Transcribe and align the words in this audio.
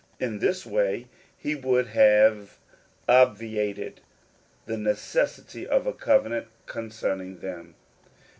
In 0.19 0.39
this 0.39 0.65
way 0.65 1.05
he 1.37 1.53
would 1.53 1.85
have 1.89 2.57
obviated 3.07 4.01
the 4.65 4.75
necessity 4.75 5.67
of 5.67 5.85
a 5.85 5.93
covenant 5.93 6.47
concerning 6.65 7.37
them. 7.37 7.75